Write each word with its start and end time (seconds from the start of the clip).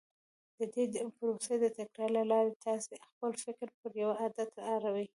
د 0.57 0.59
دې 0.73 0.83
پروسې 1.17 1.55
د 1.59 1.65
تکرار 1.77 2.09
له 2.17 2.23
لارې 2.31 2.51
تاسې 2.65 2.93
خپل 3.07 3.31
فکر 3.43 3.67
پر 3.79 3.91
يوه 4.01 4.15
عادت 4.21 4.49
اړوئ. 4.73 5.07